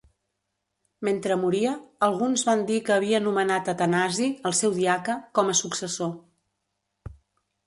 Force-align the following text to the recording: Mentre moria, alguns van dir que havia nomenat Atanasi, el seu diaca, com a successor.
Mentre 1.07 1.35
moria, 1.41 1.73
alguns 2.07 2.45
van 2.49 2.63
dir 2.71 2.79
que 2.87 2.95
havia 2.95 3.21
nomenat 3.27 3.69
Atanasi, 3.75 4.31
el 4.51 4.57
seu 4.61 4.75
diaca, 4.79 5.19
com 5.41 5.53
a 5.53 5.57
successor. 5.65 6.11